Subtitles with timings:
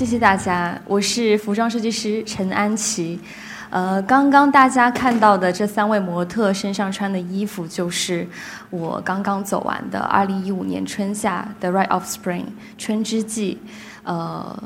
[0.00, 3.20] 谢谢大家，我是服装设计师陈安琪。
[3.68, 8.26] 呃，刚刚大家看到的这三位模特身上穿的衣服，就是
[8.70, 12.46] 我刚刚走完的2015年春夏的 Right of Spring
[12.78, 13.58] 春之季。
[14.02, 14.58] 呃，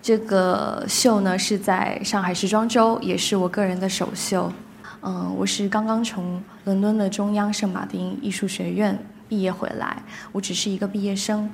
[0.00, 4.52] 这个秀呢是在上海时装周，也是我个人的首秀。
[5.02, 8.96] 嗯，我是刚刚从伦敦的中央圣马丁艺术学院
[9.28, 11.50] 毕业回来，我只是一个毕业生。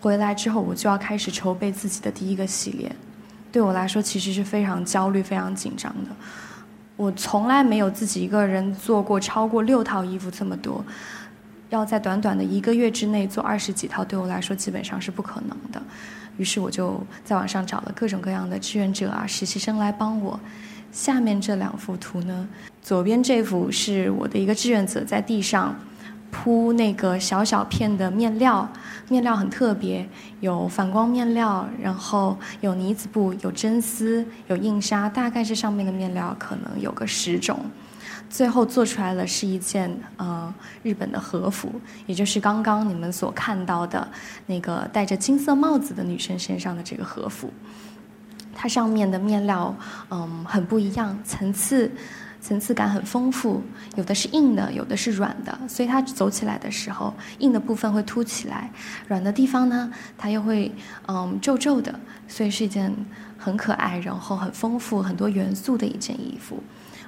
[0.00, 2.90] 回来之后，我就要开始筹备自己的第一个系列。
[3.50, 6.10] 对我来说，其实是非常焦虑、非常紧张的。
[6.96, 10.84] 我从来没有自己一个人做过超过六套衣服这么多，
[11.70, 15.82] 要在短短的一个月之内做二十几套，对我来说基本上是不可能的。
[16.36, 20.38] 于是我就在网上找了各种各样的志愿者啊、实习生来帮我。
[20.92, 22.48] 下面这两幅图呢，
[22.82, 25.74] 左边这幅是我的一个志愿者在地上。
[26.40, 28.66] 铺那个小小片的面料，
[29.08, 30.08] 面料很特别，
[30.38, 37.58] 有反光面料，然后有呢子布，有真丝，有印纱，大概这上面的面料可能有个十种，
[38.30, 41.72] 最后做出来了是一件呃日本的和服，
[42.06, 44.06] 也就是刚刚你们所看到的
[44.46, 47.52] 那个戴着金色帽子的女生身上的这个和服，
[48.54, 49.74] 它上面的面料
[50.10, 51.90] 嗯很不一样，层次。
[52.40, 53.62] 层次感很丰富，
[53.96, 58.70] 有的是硬的，有的是软的，所以它走起来的时候，硬的部分会凸起来，
[59.06, 60.72] 软的地方呢，它又会
[61.06, 62.94] 嗯皱皱的，所以是一件
[63.36, 66.62] 很可爱，然后很丰富、很多元素的一件衣服。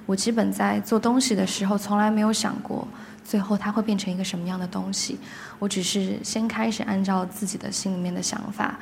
[0.06, 2.86] 我基本在做东西的时候，从来没有想过
[3.24, 5.18] 最后它会变成一个什么样的东西，
[5.60, 8.78] 我只是先开始按照自己的心里面的想法。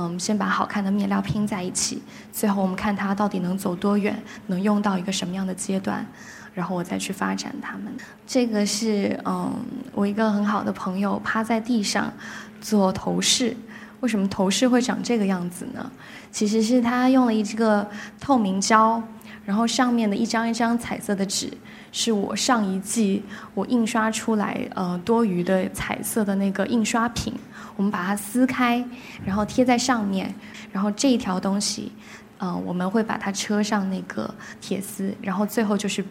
[0.00, 2.00] 嗯，先把好看的面料拼在一起，
[2.32, 6.06] 最后我们看它到底能走多远，能用到一个什么样的阶段，
[6.54, 7.92] 然后我再去发展它们。
[8.24, 9.52] 这个是嗯，
[9.92, 12.12] 我一个很好的朋友趴在地上
[12.60, 13.56] 做头饰。
[13.98, 15.90] 为什么头饰会长这个样子呢？
[16.30, 17.84] 其实是他用了一个
[18.20, 19.02] 透明胶，
[19.44, 21.52] 然后上面的一张一张彩色的纸。
[22.00, 23.20] 是我上一季
[23.54, 27.34] 我印刷出来呃多余的彩色的那个印刷品，
[27.74, 28.84] 我们把它撕开，
[29.26, 30.32] 然后贴在上面，
[30.70, 31.90] 然后这一条东西，
[32.38, 36.04] 呃我们会把它车上那个铁丝，然后最后就是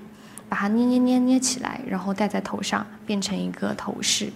[0.50, 4.30] 把它捏捏捏捏起来，然后戴在头上，变成一个头饰，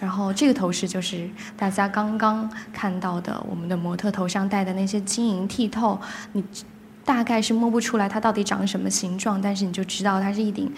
[0.00, 6.00] 然后这个头饰就是大家刚刚看到的我们的模特头上戴的那些晶莹剔透，
[6.32, 6.42] 你。
[7.06, 10.70] 大概是摸不出来它到底长什么形状，但是你就知道它是一顶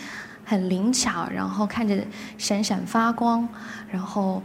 [0.44, 1.98] 很灵巧，然后看着
[2.36, 3.48] 闪闪发光，
[3.90, 4.40] 然后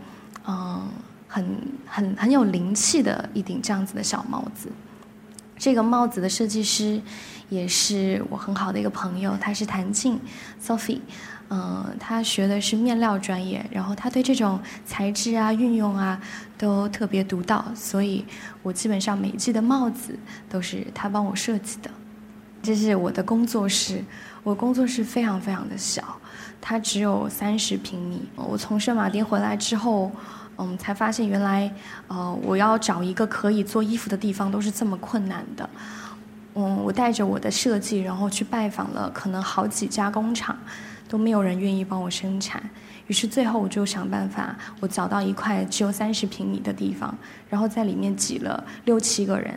[0.48, 0.88] 嗯，
[1.28, 1.46] 很
[1.86, 4.70] 很很有灵气的一顶这样子的小帽子。
[5.64, 7.02] 这个帽子的设计师
[7.48, 10.20] 也是我很好的一个朋友，他是谭静
[10.62, 11.00] Sophie。
[11.48, 16.20] 嗯，他学的是面料专业，然后他对这种材质啊、运用啊
[16.58, 18.26] 都特别独到，所以
[18.62, 20.20] 我基本上每一季的帽子
[20.50, 21.90] 都是他帮我设计的。
[22.62, 24.04] 这是我的工作室，
[24.44, 26.04] 我工作室非常非常的小，
[26.60, 28.22] 它只有三十平米。
[28.36, 30.12] 我从圣马丁回来之后，
[30.58, 31.74] 嗯，才发现原来，
[32.08, 35.70] 呃，我要找一个可以做衣服的地方都是这么困难的。
[36.56, 40.58] 嗯，我带着我的设计，然后去拜访了可能好几家工厂。
[41.06, 42.64] 都没有人愿意帮我生产，
[43.06, 47.16] 于是最后我就想办法，我找到一块只有三十平米的地方，
[47.48, 49.56] 然后在里面挤了六七个人，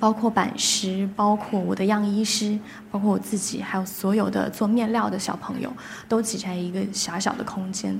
[0.00, 2.58] 包括版师，包括我的样衣师，
[2.90, 5.72] 包括我自己，还有所有的做面料的小朋友，
[6.08, 7.96] 都挤在一个狭小的空间。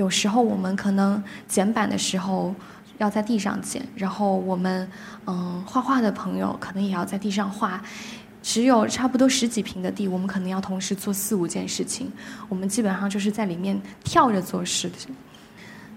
[0.00, 2.54] 有时候我们可能剪板的时候
[2.96, 4.88] 要在地上剪，然后我们
[5.26, 7.82] 嗯画画的朋友可能也要在地上画。
[8.42, 12.10] 只有差不多十几平的地，我们可能要同时做四五件事情。
[12.48, 15.14] 我们基本上就是在里面跳着做事情。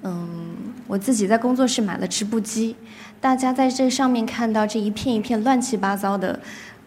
[0.02, 0.53] 嗯，
[0.86, 2.75] 我自己在工作室买了织布机，
[3.22, 6.38] 大家在这上面看到这一片一片乱七八糟的，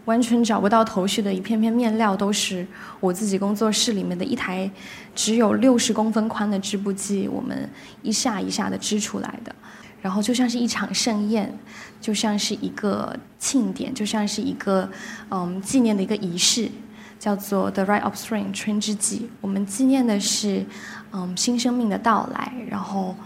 [0.07, 2.67] 完全找不到头绪的一片片面料，都是
[2.99, 4.69] 我自己工作室里面的一台
[5.15, 7.69] 只有六十公分宽的织布机，我们
[8.03, 9.55] 一下一下的织出来的。
[10.01, 11.53] 然后就像是一场盛宴，
[12.01, 14.89] 就像是一个庆典，就像是一个
[15.31, 16.71] 嗯纪念的一个仪式，
[17.19, 19.29] 叫做 The Right of Spring 春之祭。
[19.41, 20.65] 我们纪念的是
[21.11, 23.17] 嗯新生命的到来，然后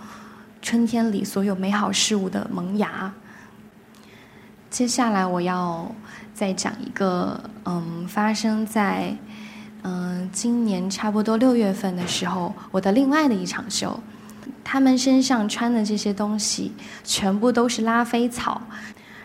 [0.63, 3.13] 春天里所有美好事物的萌芽。
[4.71, 5.93] 接下来我要
[6.33, 9.15] 再讲一个嗯发生在
[9.83, 13.99] 嗯今年差不多六月份的时候，我的另外的一场秀。
[14.63, 16.73] 他们身上穿的这些东西
[17.03, 18.63] 全部都是拉菲草，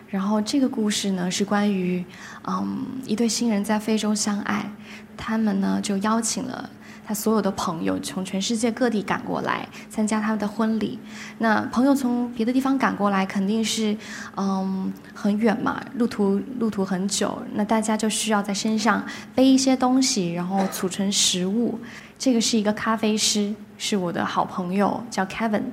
[0.09, 2.03] 然后这个故事呢是关于，
[2.47, 4.67] 嗯，一对新人在非洲相爱，
[5.15, 6.67] 他们呢就邀请了
[7.05, 10.99] 他所有的朋友从全世界各地赶过来参加他们的婚礼。
[11.37, 13.95] 那朋友从别的地方赶过来，肯定是
[14.35, 19.03] 嗯很远嘛，路途路途很久，那大家就需要在身上
[19.33, 21.79] 背一些东西，然后储存食物。
[22.17, 25.63] 这个是一个咖啡师，是我的好朋友，叫 Kevin。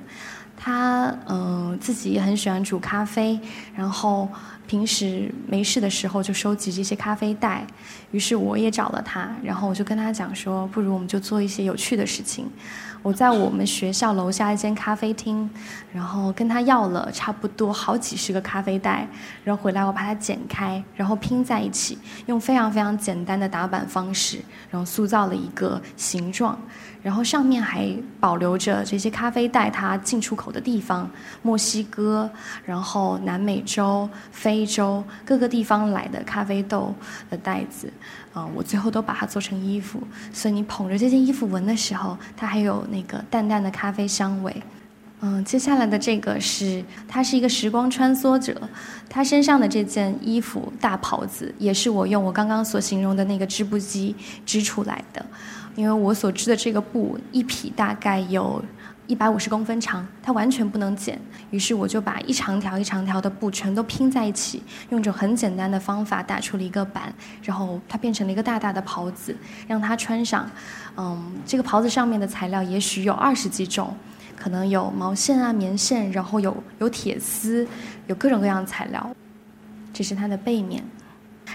[0.63, 3.37] 他嗯自己也很喜欢煮咖啡，
[3.75, 4.29] 然后
[4.65, 7.67] 平时没事的时候就收集这些咖啡袋。
[8.11, 12.49] 于是我也找了他，然后我就跟他讲说，不如我们就做一些有趣的事情。
[13.01, 15.49] 我在我们学校楼下一间咖啡厅，
[15.91, 19.05] 然后跟他要了差不多好几十个咖啡袋，
[19.43, 24.39] 然后回来我把它剪开，然后拼在一起，用非常非常简单的打板方式，
[24.71, 26.57] 然后塑造了一个形状。
[27.03, 31.07] 然后上面还保留着这些咖啡袋它进出口的地方，
[31.41, 32.29] 墨西哥，
[32.65, 36.95] 然后南美洲、非洲各个地方来的咖啡豆
[37.29, 37.91] 的袋子，
[38.33, 40.01] 啊，我最后都把它做成衣服。
[40.31, 44.63] 所以你捧着这件衣服闻的时候，它还有那个淡淡的咖啡香味。
[45.25, 48.61] 嗯，接下来的这个是，它是一个时光穿梭者，
[49.09, 54.13] 他身上的这件衣服大袍子也是我用我刚刚所形容的那个织布机
[54.45, 55.25] 织出来的。
[55.75, 58.63] 因为我所织的这个布一匹大概有
[59.07, 61.19] 一百五十公分长，它完全不能剪。
[61.49, 69.35] 于是我就把一长条一长条的布全都拼在一起，用着很简单的方法打出了一个板，然后它变成了一个大大的袍子，
[69.67, 70.49] 让它穿上。
[70.95, 73.95] 嗯，这个袍子上面的材料也许有二十几种，
[74.35, 77.67] 可能有毛线啊、棉线，然后有有铁丝，
[78.07, 79.15] 有各种各样的材料。
[79.91, 80.83] 这是它的背面。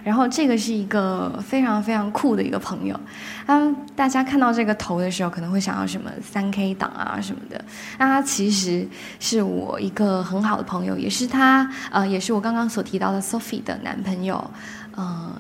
[0.05, 2.99] 然后这个是一个非常非常酷的一个朋友，
[3.47, 7.63] 当大家看到这个头的时候，可能会想到什么三 K 党啊什么的。
[7.99, 8.87] 那他其实
[9.21, 14.51] 是我一个很好的朋友，也是他呃，也是我刚刚所提到的 Sophie 的男朋友，
[14.95, 15.33] 呃。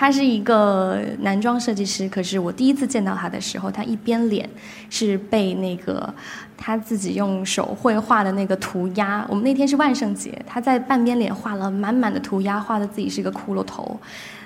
[0.00, 4.48] 他是一个男装设计师，可是我第一次见到他的时候，他一边脸
[4.88, 6.10] 是被那个
[6.56, 9.22] 他自己用手绘画的那个涂鸦。
[9.28, 14.00] 我们那天是万圣节，他在半边脸画了满满的涂鸦，画的自己是一个骷髅头。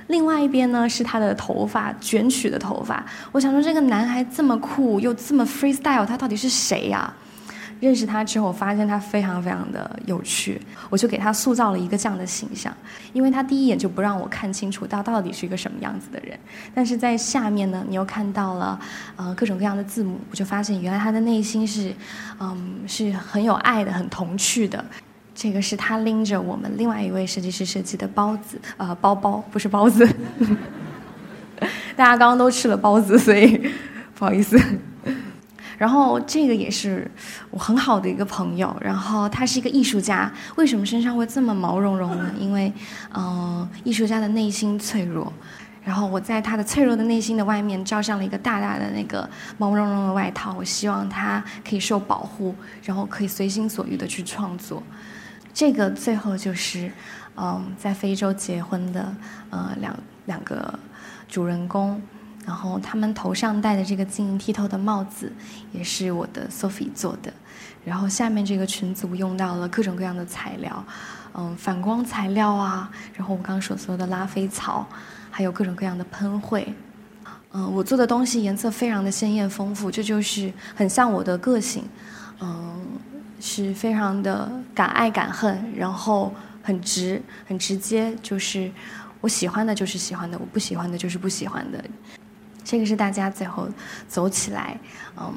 [0.09, 3.07] 另外一边呢是他的头发卷曲的头发。
[3.31, 7.15] 我想说，这个男孩这么酷又这么 freestyle，他到底是谁呀？
[7.81, 12.75] 认识他之后，我发现他非常非常的有趣，我就给他塑造了一个这样的形象。
[13.13, 16.39] 因为他第一眼就不让我看清楚他到底是一个什么样子的人，
[16.75, 18.81] 但是在下面呢，你又看到了
[19.17, 21.93] 呃各种各样的字母，我就发现原来他的内心是，
[22.41, 24.85] 嗯，是很有爱的，很童趣的。
[25.35, 30.07] 这个是他拎着我们另外一位设计师设计的包子，呃，包包不是包子。
[31.97, 33.61] 大家刚刚都吃了包子，所以
[34.15, 34.61] 不好意思。
[35.77, 37.11] 然后这个也是
[37.51, 40.33] 我很好的一个朋友，然后他是一个艺术家。
[40.57, 42.31] 为什么身上会这么毛茸茸呢？
[42.39, 42.73] 因为，
[43.13, 45.33] 嗯，艺术家的内心脆弱。
[45.83, 49.29] 然后我在他的脆弱的内心的外面罩上了一个大大的那个
[49.59, 50.55] 毛茸茸的外套。
[50.57, 54.83] 我希望他可以受保护，然后可以随心所欲的去创作。
[55.53, 56.91] 这个最后就是，
[57.37, 59.15] 嗯，在非洲结婚的
[59.51, 59.95] 呃两
[60.25, 60.79] 两个
[61.29, 62.01] 主人公。
[62.47, 65.33] 然后他们头上戴的这个晶莹剔透的帽子，
[65.73, 67.33] 也是我的 Sophie 做的。
[67.85, 70.85] 然后下面这个裙子我用到了各种各样的材料，
[71.35, 74.87] 嗯，反光材料啊，然后我刚刚所说的拉菲草，
[75.31, 76.67] 还有各种各样的喷绘。
[77.53, 81.85] 嗯，我做的东西颜色非常的鲜艳丰富，这就是很像我的个性。
[82.41, 82.83] 嗯，
[83.41, 88.71] 是非常的敢爱敢恨，然后很直很直接，就是
[89.21, 91.85] 我喜欢的就是喜欢的，我不喜欢的就是不喜欢的。
[92.65, 93.69] 这个是大家最后
[94.09, 94.77] 走起来，
[95.17, 95.33] 嗯，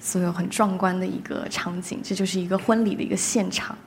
[0.00, 2.00] 所有很壮观的一个场景。
[2.02, 3.78] 这就是一个婚礼的一个现场。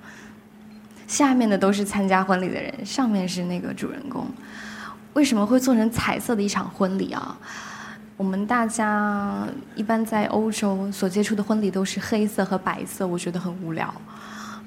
[1.05, 4.25] 下面的都是参加婚礼的人，上面是那个主人公。
[5.13, 7.38] 为什么会做成彩色的一场婚礼啊？
[8.17, 9.45] 我们大家
[9.75, 13.93] 一般在欧洲所接触的婚礼都是黑色和白色，我觉得很无聊。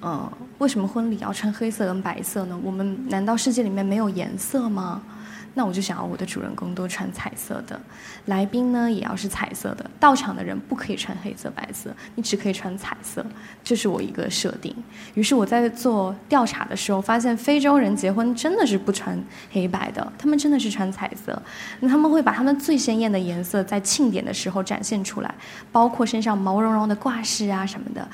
[0.02, 2.61] 嗯，为什么婚礼要穿黑色跟白色呢？
[2.62, 5.02] 我们难道世界里面没有颜色吗？
[5.59, 7.81] 那我就想要我的主人公都穿彩色的，
[8.27, 13.27] 来宾呢也要是彩色的，到场的人不可以穿黑色、白色，你只可以穿彩色，
[13.65, 14.73] 这是我一个设定。
[15.15, 21.43] 于是我在做调查的时候，发现非洲人结婚真的是不穿黑白的，他们真的是穿彩色。
[21.81, 25.35] 那他们会把他们最鲜艳的颜色在庆典的时候展现出来，
[25.73, 28.09] 包括身上毛茸茸的挂饰啊什么的。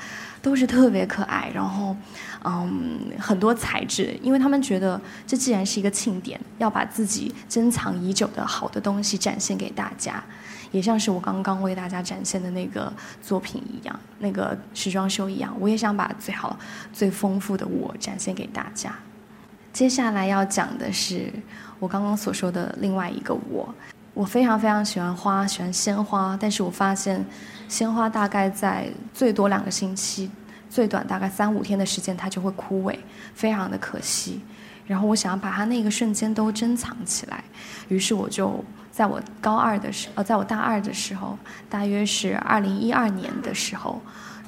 [0.45, 1.97] 都是特别可爱，然后，
[2.43, 10.23] 嗯，很多材质，因为他们觉得这既然是一个庆典，要把自己珍藏已久的好的东西展现给大家，
[10.69, 16.55] 也像是我刚刚为大家展现的那个作品一样，那个时装秀一样，我也想把最好、
[16.93, 18.93] 最丰富的我展现给大家。
[19.73, 21.33] 接下来要讲的是
[21.79, 23.73] 我刚刚所说的另外一个我，
[24.15, 27.23] 我非常非常喜欢花，喜欢鲜花，但是我发现
[27.67, 30.31] 鲜花大概在最多两个星期，
[30.69, 32.97] 最短大概三五天的时间它就会枯萎，
[33.33, 34.41] 非常的可惜。
[34.87, 37.43] 然后我想要把它那个瞬间都珍藏起来，
[37.89, 41.37] 于是我就在我高二的时，呃，在我大二的时候，
[41.69, 44.01] 大约是二零一二年的时候，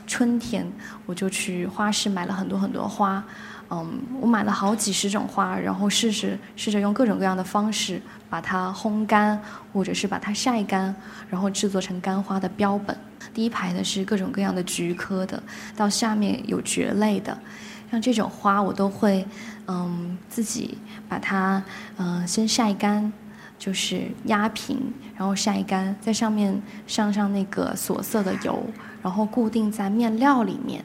[0.06, 0.66] 春天
[1.06, 3.22] 我就去花市买了很多很多花，
[3.70, 9.42] 嗯，我买了好几十种花，然后试试试着用各种各样的方式把它烘干，
[9.74, 10.96] 或者是把它晒干，
[11.30, 12.98] 然后制作成干花的标本。
[13.34, 15.42] 第一排的是各种各样的菊科的，
[15.76, 17.38] 到下面有蕨类的。
[17.92, 19.26] 像这种花，我都会，
[19.68, 21.62] 嗯，自己把它，
[21.98, 23.12] 嗯，先晒干，
[23.58, 24.78] 就是压平，
[25.16, 28.66] 然后晒干，在上面上上那个锁色的油，
[29.02, 30.84] 然后固定在面料里面。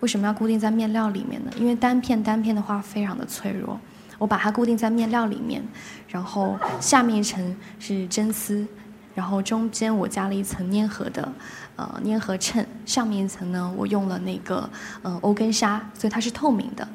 [0.00, 1.50] 为什么要固定在面料里面呢？
[1.58, 3.78] 因为单片单片的话非常的脆弱，
[4.18, 5.62] 我把它固定在面料里面，
[6.08, 8.66] 然后下面一层是真丝。
[9.14, 11.32] 然后中间我加了一层粘合的，
[11.76, 12.66] 呃，粘合衬。
[12.84, 14.68] 上面一层呢，我用了那个，
[15.02, 16.86] 呃，欧根纱，所以它是透明的。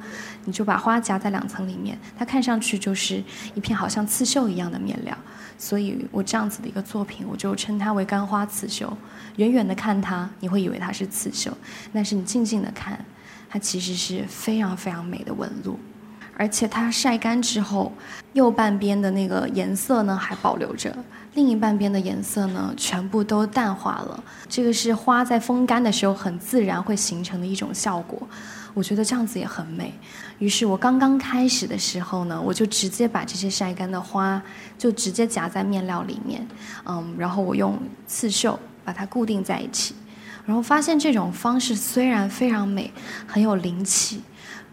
[0.45, 3.23] 你就把花夹在两层里面，它看上去就是
[3.55, 5.17] 一片好像刺绣一样的面料。
[5.57, 8.91] 所以我这样子的一个作品，我就称它为干花刺绣。
[9.37, 11.55] 远远的看它，你会以为它是刺绣，
[11.93, 13.03] 但是你静静的看，
[13.49, 15.79] 它其实是非常非常美的纹路。
[16.39, 17.91] 而且它晒干之后，
[18.31, 20.95] 右半边的那个颜色呢还保留着。
[21.33, 24.23] 另一半边的颜色呢，全部都淡化了。
[24.47, 28.25] 这个是花在风干的时候很自然会形成的一种效果，
[28.73, 29.93] 我觉得这样子也很美。
[30.37, 34.41] 于是我刚刚开始的时候呢，我就直接把这些晒干的花
[34.77, 36.47] 就直接夹在面料里面，
[36.85, 37.77] 嗯，然后我用
[38.07, 39.93] 刺绣把它固定在一起，
[40.45, 42.89] 然后发现这种方式虽然非常美，
[43.27, 44.21] 很有灵气。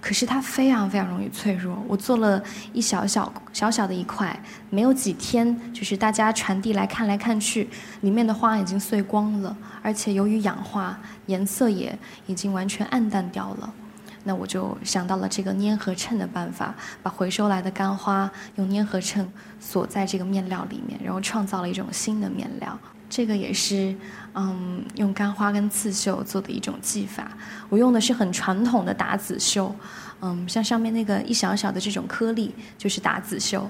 [0.06, 1.76] 可是它非常非常容易脆弱。
[1.88, 2.40] 我做了
[2.72, 7.68] 一小小小小的一块，没有几天，就是大家传递来看来看去，
[8.02, 10.96] 里面的花已经碎光了，而且由于氧化，
[11.26, 11.98] 颜色也
[12.28, 13.74] 已经完全暗淡掉了。
[14.22, 16.72] 那我就想到了这个粘合衬的办法，
[17.02, 22.78] 把回收来的干花用粘合衬锁在这个面料里面，然后创造了一种新的面料。
[23.08, 23.94] 这个也是，
[24.34, 27.30] 嗯，用干花跟刺绣做的一种技法。
[27.68, 29.74] 我用的是很传统的打籽绣，
[30.20, 33.68] 嗯，像上面那个一小小的这种颗粒就是打籽绣。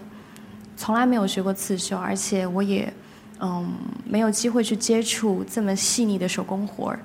[0.76, 2.92] 从来没有学过刺绣，而且我也。
[3.38, 3.70] 嗯，
[4.04, 6.98] 没有机会去接触这么细腻的手工活儿，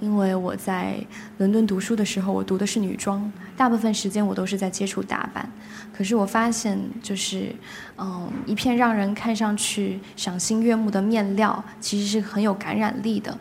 [0.00, 0.96] 因为我在
[1.38, 5.50] 伦敦读书的时候，我读的是女装，大部分时间我都是在接触打扮。
[5.96, 7.54] 可是我发现，就是
[7.96, 13.36] 嗯，一片让人看上去赏心悦目的面料，其实是很有感染力的。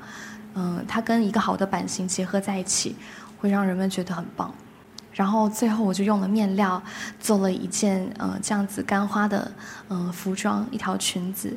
[0.55, 2.95] 嗯，它跟一个好的版型结合在一起，
[3.39, 4.53] 会让人们觉得很棒。
[5.11, 6.81] 然后最后我就用了面料
[7.19, 9.51] 做了一件呃这样子干花的
[9.89, 11.55] 嗯服装，一条裙子。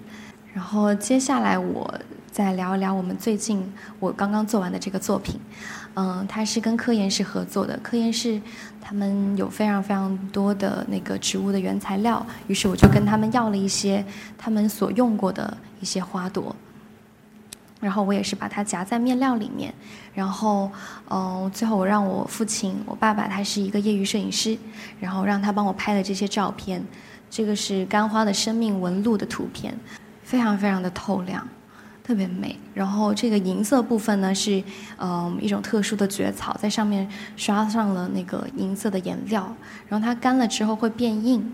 [0.52, 1.92] 然后接下来我
[2.30, 5.38] 再聊一聊我们最近我刚刚做完的这个作品，
[5.95, 8.40] 嗯，它是跟科研室合作的，科研室
[8.80, 14.04] 他们有非常非常多的那个植物的原材料，于是我就跟他们要了一些
[14.37, 16.54] 他们所用过的一些花朵，
[17.80, 19.73] 然后我也是把它夹在面料里面，
[20.12, 20.71] 然后
[21.09, 24.59] 嗯，最后我让我父亲，我爸爸他是一个业余摄影师，
[24.99, 26.85] 然后让他帮我拍了这些照片，
[27.30, 29.73] 这个是干花的生命纹路的图片。
[30.31, 31.45] 非常非常的透亮，
[32.05, 32.57] 特别美。
[32.73, 34.63] 然后这个银色部分呢是，
[34.97, 39.53] 嗯，一种特殊的蕨草，在上面刷上了那个银色的颜料，
[39.89, 41.53] 然后它干了之后会变硬。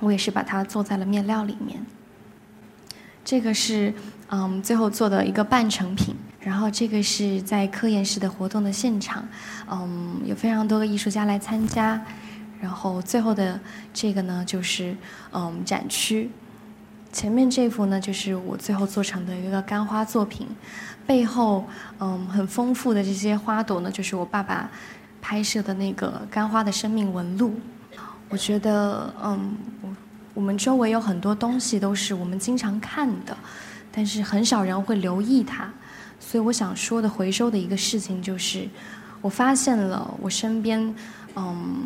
[0.00, 1.84] 我也是把它做在了面料里面。
[3.22, 3.92] 这个是
[4.30, 6.16] 嗯最后做的一个半成品。
[6.40, 9.22] 然后这个是在科研室的活动的现场，
[9.70, 12.02] 嗯，有非常多的艺术家来参加。
[12.62, 13.60] 然后最后的
[13.92, 14.96] 这个呢就是
[15.32, 16.30] 嗯展区。
[17.12, 20.48] 前面这幅呢，就是我最后做成的一个干花作品，
[21.06, 21.64] 背后
[21.98, 24.70] 嗯很丰富的这些花朵呢，就是我爸爸
[25.20, 27.54] 拍摄的那个干花的生命纹路。
[28.30, 29.54] 我觉得嗯，
[30.32, 33.36] 我们周围有很多东西都是我们经常看的，
[33.92, 35.70] 但是很少人会留意它。
[36.18, 38.66] 所以我想说的回收的一个事情就是，
[39.20, 40.94] 我发现了我身边
[41.36, 41.76] 嗯。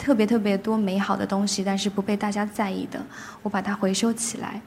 [0.00, 2.98] 特别特别多美好的东西，但是不被大家在意的，
[3.42, 4.58] 我把它回收起来，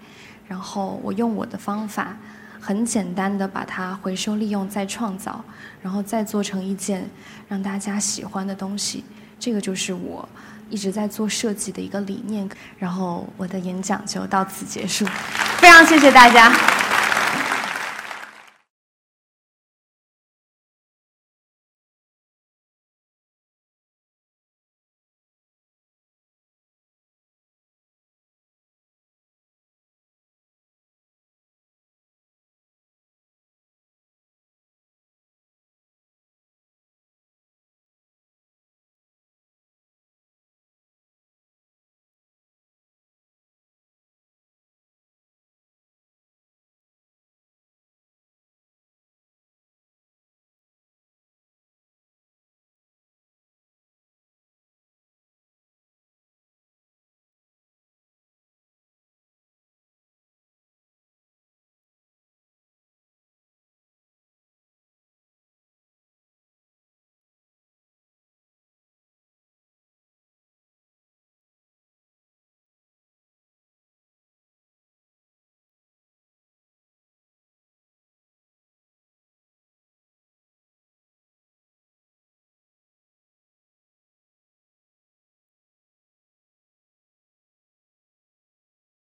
[0.48, 2.16] 然后我用我的方法，
[2.62, 5.44] 很简单的把它回收利用再创造，
[5.82, 7.10] 然后再做成一件
[7.48, 9.04] 让大家喜欢的东西。
[9.40, 10.30] 这个就是我
[10.70, 12.48] 一直在做设计的一个理念。
[12.78, 15.04] 然后我的演讲就到此结束，
[15.58, 16.93] 非常谢谢大家。